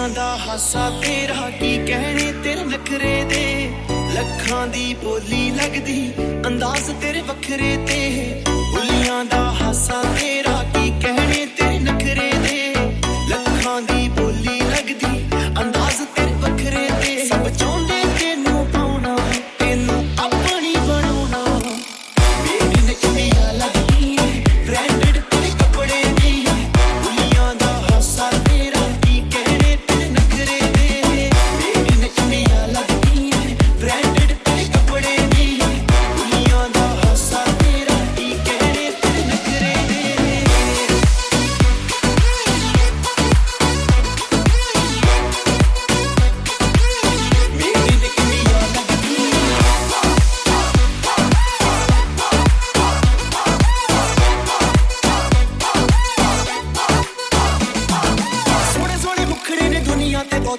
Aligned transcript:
ਅੱਖੀਆਂ 0.00 0.08
ਦਾ 0.08 0.36
ਹਾਸਾ 0.36 0.88
ਤੇਰਾ 0.90 1.50
ਕੀ 1.50 1.76
ਕਹਿਣੇ? 1.86 2.32
ਤੇਰੇ 2.44 2.64
ਨਖਰੇ 2.64 3.24
ਦੇ 3.24 3.70
ਲੱਖਾਂ 4.14 4.66
ਦੀ 4.66 4.94
ਬੋਲੀ 4.94 5.50
ਲੱਗਦੀ, 5.50 6.12
ਅੰਦਾਜ਼ 6.46 6.90
ਤੇਰੇ 7.02 7.20
ਵੱਖਰੇ 7.20 7.76
ਤੇ। 7.88 8.42
ਬੁੱਲੀਆਂ 8.48 9.24
ਦਾ 9.24 9.42
ਹਾਸਾ 9.60 10.02
ਤੇਰਾ 10.20 10.59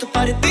outro 0.00 0.08
paredão. 0.08 0.49